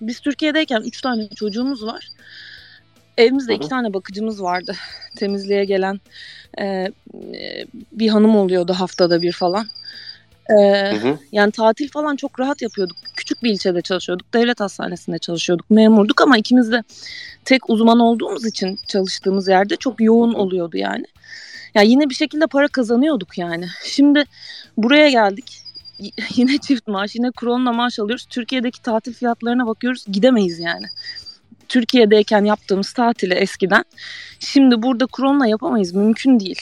[0.00, 2.08] biz Türkiye'deyken 3 tane çocuğumuz var.
[3.18, 3.60] Evimizde Hı hı.
[3.60, 4.76] iki tane bakıcımız vardı.
[5.16, 6.00] Temizliğe gelen
[6.58, 6.92] e, e,
[7.92, 9.66] bir hanım oluyordu haftada bir falan.
[10.50, 11.18] E, Hı hı.
[11.32, 12.96] yani tatil falan çok rahat yapıyorduk.
[13.16, 14.34] Küçük bir ilçede çalışıyorduk.
[14.34, 15.70] Devlet hastanesinde çalışıyorduk.
[15.70, 16.82] Memurduk ama ikimiz de
[17.44, 21.04] tek uzman olduğumuz için çalıştığımız yerde çok yoğun oluyordu yani.
[21.74, 23.66] Ya yine bir şekilde para kazanıyorduk yani.
[23.84, 24.24] Şimdi
[24.76, 25.62] buraya geldik.
[25.98, 28.26] Y- Yine çift maaş, yine kronla maaş alıyoruz.
[28.30, 30.04] Türkiye'deki tatil fiyatlarına bakıyoruz.
[30.10, 30.86] Gidemeyiz yani.
[31.68, 33.84] Türkiye'deyken yaptığımız tatili eskiden
[34.40, 35.94] şimdi burada kronla yapamayız.
[35.94, 36.60] Mümkün değil.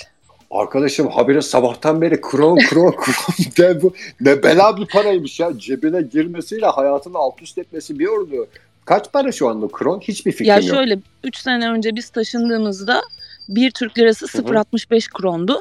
[0.51, 5.59] Arkadaşım habire sabahtan beri kron kron kron de bu ne bela bir paraymış ya.
[5.59, 8.49] Cebine girmesiyle hayatını alt üst etmesi bir ordu.
[8.85, 10.01] Kaç para şu anda kron?
[10.01, 10.65] Hiçbir fikrim Ya yok.
[10.65, 13.03] şöyle 3 sene önce biz taşındığımızda
[13.49, 14.43] bir Türk lirası Hı hı.
[14.43, 15.61] 0.65 krondu.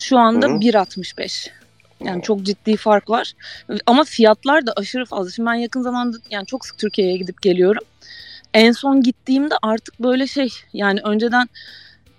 [0.00, 0.58] Şu anda Hı hı.
[0.58, 1.50] 1.65.
[2.04, 3.32] Yani çok ciddi fark var.
[3.86, 5.30] Ama fiyatlar da aşırı fazla.
[5.30, 7.82] Şimdi ben yakın zamanda yani çok sık Türkiye'ye gidip geliyorum.
[8.54, 11.48] En son gittiğimde artık böyle şey yani önceden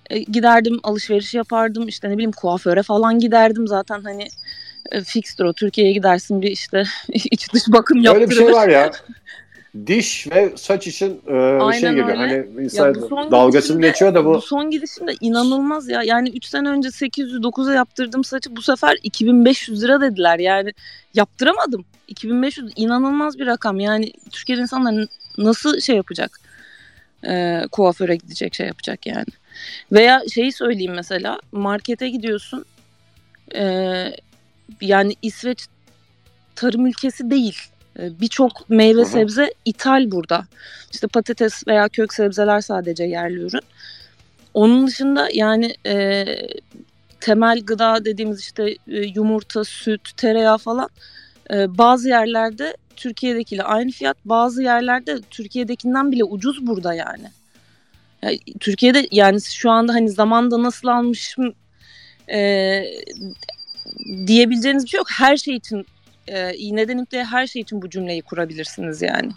[0.09, 4.27] e, giderdim alışveriş yapardım işte ne bileyim kuaföre falan giderdim zaten hani
[4.91, 8.31] e, fikstir o Türkiye'ye gidersin bir işte iç dış bakım yaptırılır.
[8.31, 8.91] Öyle bir şey var ya.
[9.87, 12.07] Diş ve saç için e, Aynen şey geliyor.
[12.07, 12.17] öyle.
[12.17, 12.95] Hani insan
[13.31, 14.33] dalgasını geçiyor da bu.
[14.33, 16.03] Bu son gidişimde inanılmaz ya.
[16.03, 20.39] Yani 3 sene önce 809'a yaptırdığım saçı bu sefer 2500 lira dediler.
[20.39, 20.73] Yani
[21.13, 21.85] yaptıramadım.
[22.07, 23.79] 2500 inanılmaz bir rakam.
[23.79, 26.39] Yani Türkiye'de insanlar nasıl şey yapacak?
[27.27, 29.25] Ee, kuaföre gidecek şey yapacak yani.
[29.91, 32.65] Veya şeyi söyleyeyim mesela markete gidiyorsun
[33.55, 33.63] e,
[34.81, 35.65] yani İsveç
[36.55, 37.57] tarım ülkesi değil.
[37.99, 40.45] E, Birçok meyve sebze ithal burada.
[40.93, 43.63] İşte patates veya kök sebzeler sadece yerli ürün.
[44.53, 46.25] Onun dışında yani e,
[47.19, 50.89] temel gıda dediğimiz işte e, yumurta, süt, tereyağı falan
[51.53, 57.27] e, bazı yerlerde Türkiye'dekiyle aynı fiyat, bazı yerlerde Türkiye'dekinden bile ucuz burada yani.
[58.21, 61.53] Ya, Türkiye'de yani şu anda hani zamanda nasıl almışım
[62.31, 62.83] e,
[64.27, 65.07] diyebileceğiniz bir şey yok.
[65.17, 65.85] Her şey için
[66.27, 69.31] e, iğneden ipliğe her şey için bu cümleyi kurabilirsiniz yani.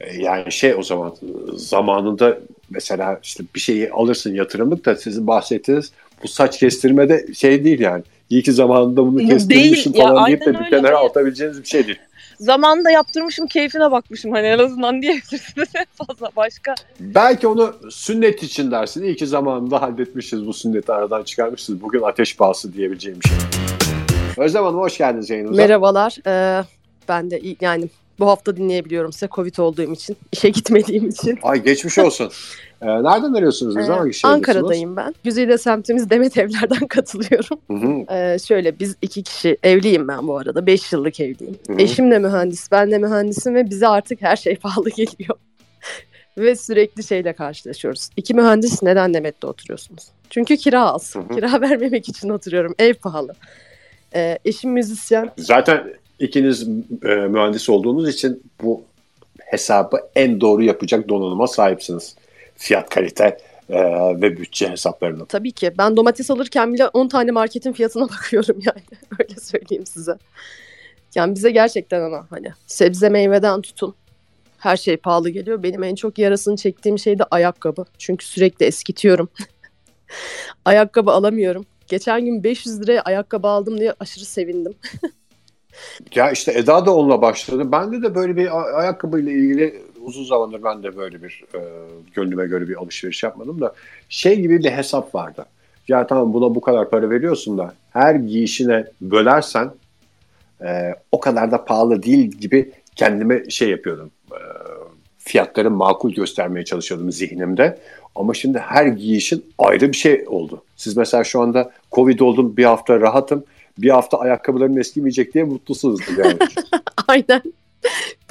[0.00, 1.14] E, Yani şey o zaman
[1.54, 2.38] zamanında
[2.70, 7.80] mesela işte bir şeyi alırsın yatırımlık da sizin bahsettiğiniz bu saç kestirme de şey değil
[7.80, 8.02] yani.
[8.30, 11.86] İyi ki zamanında bunu Değil, kestirmişim ya falan deyip de bir kenara atabileceğiniz bir şey
[11.86, 11.98] değil.
[12.40, 16.74] Zamanında yaptırmışım, keyfine bakmışım hani en azından diyebilirsiniz en fazla başka.
[17.00, 19.04] Belki onu sünnet için dersin.
[19.04, 21.82] İyi ki zamanında halletmişiz bu sünneti aradan çıkarmışız.
[21.82, 23.38] Bugün ateş pahası diyebileceğim bir şey.
[24.36, 25.62] Özlem Hanım hoş geldiniz yayınımıza.
[25.62, 26.16] Merhabalar.
[26.26, 26.64] Ee,
[27.08, 27.88] ben de yani
[28.20, 31.38] bu hafta dinleyebiliyorum size Covid olduğum için, işe gitmediğim için.
[31.42, 32.32] Ay geçmiş olsun.
[32.82, 33.76] Ee, nereden arıyorsunuz?
[33.76, 34.24] Ee, şehirdesiniz?
[34.24, 35.14] Ankara'dayım ben.
[35.24, 37.58] Güzide semtimiz Demet Evler'den katılıyorum.
[37.70, 38.16] Hı hı.
[38.16, 40.66] Ee, şöyle biz iki kişi evliyim ben bu arada.
[40.66, 41.58] Beş yıllık evliyim.
[41.66, 41.80] Hı hı.
[41.80, 45.38] Eşim de mühendis, ben de mühendisim ve bize artık her şey pahalı geliyor.
[46.38, 48.08] ve sürekli şeyle karşılaşıyoruz.
[48.16, 50.04] İki mühendis neden Demet'te oturuyorsunuz?
[50.30, 51.14] Çünkü kira az.
[51.14, 51.28] Hı hı.
[51.28, 52.74] Kira vermemek için oturuyorum.
[52.78, 53.34] Ev pahalı.
[54.14, 55.30] Ee, eşim müzisyen.
[55.38, 56.68] Zaten ikiniz
[57.04, 58.82] e, mühendis olduğunuz için bu
[59.38, 62.16] hesabı en doğru yapacak donanıma sahipsiniz.
[62.56, 63.80] Fiyat, kalite e,
[64.20, 65.26] ve bütçe hesaplarını.
[65.26, 65.72] Tabii ki.
[65.78, 68.82] Ben domates alırken bile 10 tane marketin fiyatına bakıyorum yani.
[69.20, 70.18] Öyle söyleyeyim size.
[71.14, 73.94] Yani bize gerçekten ama hani sebze meyveden tutun.
[74.58, 75.62] Her şey pahalı geliyor.
[75.62, 77.84] Benim en çok yarasını çektiğim şey de ayakkabı.
[77.98, 79.28] Çünkü sürekli eskitiyorum.
[80.64, 81.66] ayakkabı alamıyorum.
[81.88, 84.74] Geçen gün 500 liraya ayakkabı aldım diye aşırı sevindim.
[86.14, 87.72] Ya işte Eda da onunla başladı.
[87.72, 91.60] Bende de böyle bir ayakkabıyla ilgili uzun zamandır ben de böyle bir e,
[92.14, 93.74] gönlüme göre bir alışveriş yapmadım da
[94.08, 95.46] şey gibi bir hesap vardı.
[95.88, 99.70] Ya tamam buna bu kadar para veriyorsun da her giyişine bölersen
[100.62, 104.10] e, o kadar da pahalı değil gibi kendime şey yapıyordum.
[104.32, 104.38] E,
[105.18, 107.78] fiyatları makul göstermeye çalışıyordum zihnimde.
[108.14, 110.64] Ama şimdi her giyişin ayrı bir şey oldu.
[110.76, 113.44] Siz mesela şu anda Covid oldum bir hafta rahatım.
[113.78, 116.38] Bir hafta ayakkabılarım eskimeyecek diye mutlusunuzdur yani.
[117.08, 117.42] Aynen.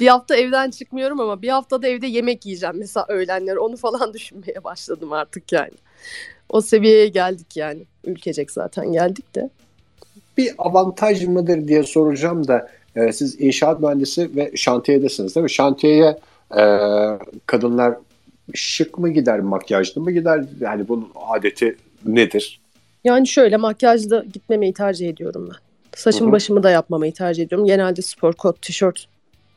[0.00, 3.58] Bir hafta evden çıkmıyorum ama bir haftada evde yemek yiyeceğim mesela öğlenleri.
[3.58, 5.74] Onu falan düşünmeye başladım artık yani.
[6.48, 7.80] O seviyeye geldik yani.
[8.04, 9.50] Ülkecek zaten geldik de.
[10.36, 15.50] bir avantaj mıdır diye soracağım da e, siz inşaat mühendisi ve şantiyedesiniz değil mi?
[15.50, 16.18] Şantiyeye
[16.56, 16.62] e,
[17.46, 17.94] kadınlar
[18.54, 20.44] şık mı gider, makyajlı mı gider?
[20.60, 21.76] Yani bunun adeti
[22.06, 22.59] nedir?
[23.04, 25.56] Yani şöyle makyajla gitmemeyi tercih ediyorum ben.
[25.96, 26.32] Saçımı Hı hı.
[26.32, 27.66] başımı da yapmamayı tercih ediyorum.
[27.66, 29.06] Genelde spor kot, tişört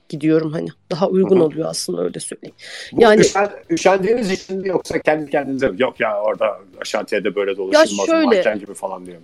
[0.09, 0.67] gidiyorum hani.
[0.91, 1.43] Daha uygun Hı hı.
[1.45, 2.55] oluyor aslında öyle söyleyeyim.
[2.91, 8.05] Bu Yani- üşen, üşendiğiniz için mi yoksa kendi kendinize yok ya orada şantiyede böyle dolaşılmaz
[8.05, 9.23] şöyle- manken gibi falan diye mi?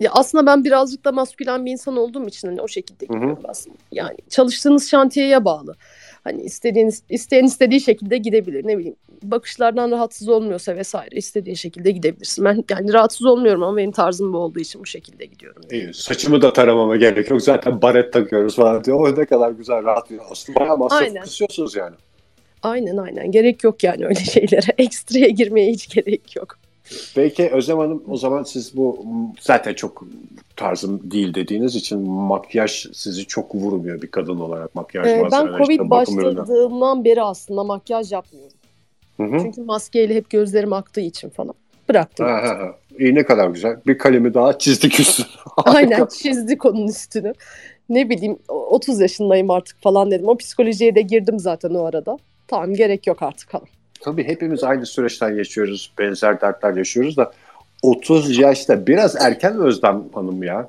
[0.00, 3.76] Ya aslında ben birazcık da maskülen bir insan olduğum için hani o şekilde gidiyorum aslında.
[3.92, 5.74] Yani çalıştığınız şantiyeye bağlı.
[6.24, 8.66] Hani istediğiniz isteyen istediği şekilde gidebilir.
[8.66, 12.44] Ne bileyim bakışlardan rahatsız olmuyorsa vesaire istediğin şekilde gidebilirsin.
[12.44, 15.62] Ben yani rahatsız olmuyorum ama benim tarzım bu olduğu için bu şekilde gidiyorum.
[15.70, 17.42] İyi, saçımı da taramama gerek yok.
[17.42, 19.00] Zaten baret takıyoruz falan diyor.
[19.00, 21.22] O ne kadar güzel rahat bir aslında bayağı masraf Aynen.
[21.22, 21.96] kısıyorsunuz yani.
[22.62, 23.30] Aynen aynen.
[23.30, 24.72] Gerek yok yani öyle şeylere.
[24.78, 26.58] Ekstraya girmeye hiç gerek yok.
[27.14, 29.06] Peki Özlem Hanım o zaman siz bu
[29.40, 30.04] zaten çok
[30.56, 35.60] tarzım değil dediğiniz için makyaj sizi çok vurmuyor bir kadın olarak makyaj Ee, ben Covid
[35.60, 35.90] işte ürünü.
[35.90, 38.52] başladığımdan beri aslında makyaj yapmıyorum.
[39.16, 39.38] Hı hı.
[39.42, 41.54] Çünkü maskeyle hep gözlerim aktığı için falan.
[41.88, 42.26] Bıraktım.
[42.26, 42.74] Ha, ha, ha.
[42.98, 43.76] İyi ne kadar güzel.
[43.86, 45.26] Bir kalemi daha çizdik üstüne.
[45.64, 47.32] Aynen çizdik onun üstünü.
[47.88, 50.28] Ne bileyim o- 30 yaşındayım artık falan dedim.
[50.28, 52.16] O psikolojiye de girdim zaten o arada.
[52.48, 53.66] Tamam gerek yok artık falan.
[54.04, 55.92] Tabii hepimiz aynı süreçten geçiyoruz.
[55.98, 57.32] Benzer dertler yaşıyoruz da
[57.82, 60.68] 30 yaşta biraz erken Özlem Hanım ya?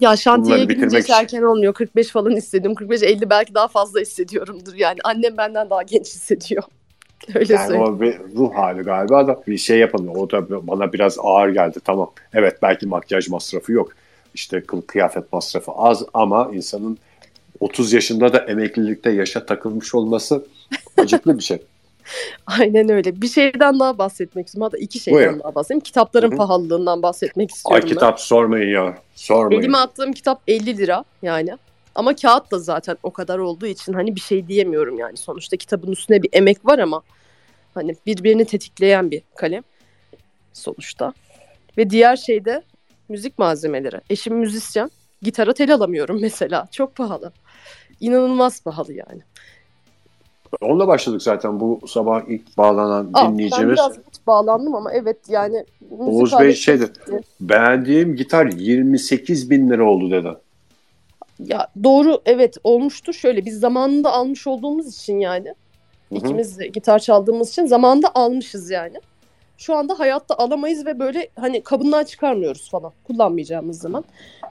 [0.00, 1.74] Ya şantiyeye gidince hiç erken olmuyor.
[1.74, 2.86] 45 falan hissediyorum.
[2.86, 4.98] 45-50 belki daha fazla hissediyorumdur yani.
[5.04, 6.62] Annem benden daha genç hissediyor.
[7.34, 7.94] Öyle Yani söyleyeyim.
[7.94, 10.16] o bir ruh hali galiba da bir şey yapamıyor.
[10.16, 11.78] O da bana biraz ağır geldi.
[11.84, 12.10] Tamam.
[12.34, 13.92] Evet belki makyaj masrafı yok.
[14.34, 16.98] İşte kıl kıyafet masrafı az ama insanın
[17.60, 20.44] 30 yaşında da emeklilikte yaşa takılmış olması
[20.96, 21.58] acıklı bir şey.
[22.46, 23.22] Aynen öyle.
[23.22, 24.70] Bir şeyden daha bahsetmek istiyorum.
[24.72, 25.40] Hatta iki şeyden Buyurun.
[25.40, 25.80] daha bahsedeyim.
[25.80, 26.36] Kitapların Hı hı.
[26.36, 27.94] pahalılığından bahsetmek Ay istiyorum ben.
[27.94, 28.98] kitap sormayın ya.
[29.14, 29.60] Sormayın.
[29.60, 31.56] Elime attığım kitap 50 lira yani.
[31.94, 35.16] Ama kağıt da zaten o kadar olduğu için hani bir şey diyemiyorum yani.
[35.16, 37.02] Sonuçta kitabın üstüne bir emek var ama
[37.74, 39.62] hani birbirini tetikleyen bir kalem
[40.52, 41.12] sonuçta.
[41.78, 42.62] Ve diğer şey de
[43.10, 44.00] Müzik malzemeleri.
[44.10, 44.90] Eşim müzisyen.
[45.22, 46.68] Gitara tel alamıyorum mesela.
[46.72, 47.32] Çok pahalı.
[48.00, 49.22] İnanılmaz pahalı yani.
[50.60, 53.72] Onunla başladık zaten bu sabah ilk bağlanan Aa, ben dinleyicimiz.
[53.72, 55.64] biraz geç bağlandım ama evet yani
[55.98, 56.92] Oğuz Bey şeydi.
[57.40, 60.36] Beğendiğim gitar 28 bin lira oldu dedi.
[61.38, 63.12] Ya doğru evet olmuştur.
[63.12, 65.48] Şöyle biz zamanında almış olduğumuz için yani.
[65.48, 66.18] Hı hı.
[66.18, 69.00] ikimiz de gitar çaldığımız için zamanında almışız yani.
[69.60, 74.04] Şu anda hayatta alamayız ve böyle hani kabından çıkarmıyoruz falan kullanmayacağımız zaman.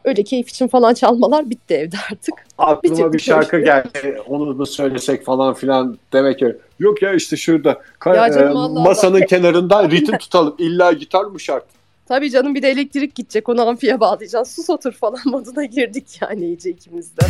[0.04, 2.34] Öyle keyif için falan çalmalar bitti evde artık.
[2.58, 3.66] Aklıma Bitirdik bir şarkı öyle.
[3.66, 4.22] geldi.
[4.28, 6.56] Onu mu söylesek falan filan demek ki.
[6.80, 7.82] Yok ya işte şurada.
[8.00, 9.26] Ka- Ya canım e, masanın Allah.
[9.26, 10.56] kenarında ritim tutalım.
[10.58, 11.66] İlla gitar mı şart?
[12.08, 14.48] Tabii canım bir de elektrik gidecek onu amfiye bağlayacağız.
[14.52, 17.26] Sus otur falan moduna girdik yani iyice ikimiz de.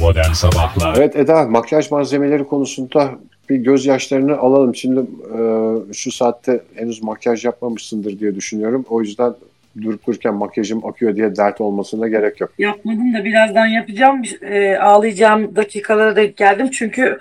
[0.00, 3.10] Modern Sabahlar Evet Eda makyaj malzemeleri konusunda
[3.48, 4.74] bir gözyaşlarını alalım.
[4.74, 8.84] Şimdi e, şu saatte henüz makyaj yapmamışsındır diye düşünüyorum.
[8.88, 9.34] O yüzden
[9.82, 12.50] durup dururken makyajım akıyor diye dert olmasına gerek yok.
[12.58, 14.22] Yapmadım da birazdan yapacağım.
[14.42, 16.70] E, ağlayacağım dakikalara denk geldim.
[16.70, 17.18] Çünkü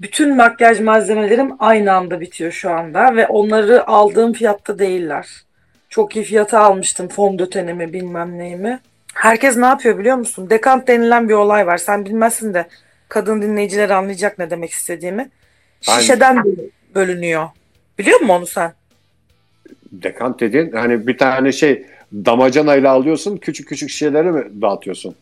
[0.00, 5.28] bütün makyaj malzemelerim aynı anda bitiyor şu anda ve onları aldığım fiyatta değiller.
[5.88, 8.80] Çok iyi fiyata almıştım fondötenimi bilmem neyimi.
[9.14, 10.50] Herkes ne yapıyor biliyor musun?
[10.50, 11.76] Dekant denilen bir olay var.
[11.76, 12.66] Sen bilmezsin de
[13.08, 15.30] kadın dinleyiciler anlayacak ne demek istediğimi.
[15.86, 16.00] Aynen.
[16.00, 16.44] Şişeden
[16.94, 17.48] bölünüyor.
[17.98, 18.74] Biliyor musun onu sen?
[19.92, 25.14] Dekant dediğin hani bir tane şey damacanayla alıyorsun küçük küçük şişeleri mi dağıtıyorsun?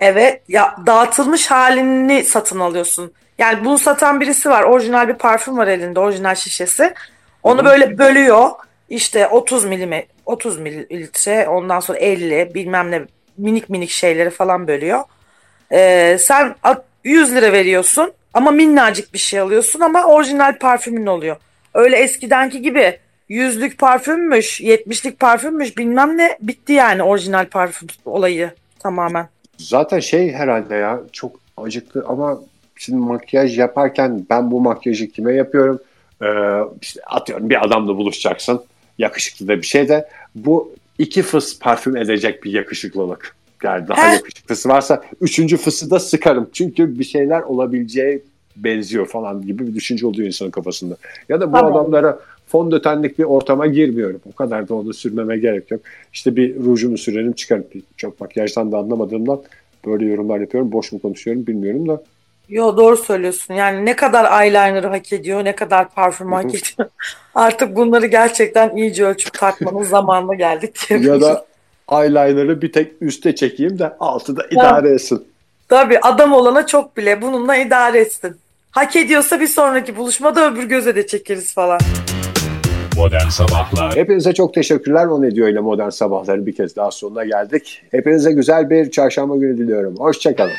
[0.00, 3.12] Evet ya dağıtılmış halini satın alıyorsun.
[3.38, 4.62] Yani bunu satan birisi var.
[4.62, 6.94] Orijinal bir parfüm var elinde, orijinal şişesi.
[7.42, 8.50] Onu böyle bölüyor.
[8.88, 13.02] İşte 30 milime 30 mililitre, ondan sonra 50 bilmem ne
[13.38, 15.00] minik minik şeyleri falan bölüyor.
[15.72, 21.36] Ee, sen at- 100 lira veriyorsun ama minnacık bir şey alıyorsun ama orijinal parfümün oluyor.
[21.74, 29.28] Öyle eskidenki gibi yüzlük parfümmüş, 70'lik parfümmüş bilmem ne bitti yani orijinal parfüm olayı tamamen.
[29.58, 32.40] Zaten şey herhalde ya çok acıklı ama
[32.76, 35.80] şimdi makyaj yaparken ben bu makyajı kime yapıyorum?
[36.22, 36.26] Ee,
[36.82, 38.64] işte atıyorum bir adamla buluşacaksın.
[38.98, 43.36] Yakışıklı da bir şey de bu iki fıs parfüm edecek bir yakışıklılık.
[43.64, 44.12] Yani daha Heh.
[44.12, 46.50] yakışıklısı varsa üçüncü fısı da sıkarım.
[46.52, 48.22] Çünkü bir şeyler olabileceği
[48.56, 50.96] benziyor falan gibi bir düşünce oluyor insanın kafasında.
[51.28, 51.76] Ya da bu Tamam.
[51.76, 54.20] adamlara fondötenlik bir ortama girmiyorum.
[54.32, 55.80] O kadar da onu sürmeme gerek yok.
[56.12, 57.64] İşte bir rujumu sürerim çıkarım.
[57.96, 59.42] Çok makyajdan da anlamadığımdan
[59.86, 60.72] böyle yorumlar yapıyorum.
[60.72, 62.02] Boş mu konuşuyorum bilmiyorum da.
[62.48, 63.54] Yo doğru söylüyorsun.
[63.54, 66.88] Yani ne kadar eyeliner'ı hak ediyor, ne kadar parfüm hak ediyor.
[67.34, 70.90] Artık bunları gerçekten iyice ölçüp tartmanın zamanına geldik.
[70.90, 71.46] ya da
[71.92, 75.24] eyeliner'ı bir tek üste çekeyim de altı da idare etsin.
[75.68, 78.36] Tabii adam olana çok bile bununla idare etsin.
[78.70, 81.80] Hak ediyorsa bir sonraki buluşmada öbür göze de çekeriz falan.
[82.96, 85.06] Modern Sabahlar Hepinize çok teşekkürler.
[85.06, 87.82] O ne diyor ile modern sabahların bir kez daha sonuna geldik.
[87.90, 89.96] Hepinize güzel bir çarşamba günü diliyorum.
[89.98, 90.52] Hoşçakalın.